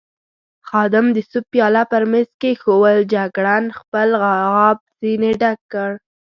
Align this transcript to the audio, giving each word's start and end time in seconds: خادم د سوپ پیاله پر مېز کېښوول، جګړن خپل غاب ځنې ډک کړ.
خادم 0.67 1.05
د 1.15 1.17
سوپ 1.29 1.45
پیاله 1.53 1.83
پر 1.91 2.03
مېز 2.11 2.29
کېښوول، 2.41 2.99
جګړن 3.13 3.63
خپل 3.79 4.07
غاب 4.21 4.77
ځنې 4.99 5.31
ډک 5.41 5.59
کړ. 5.73 5.89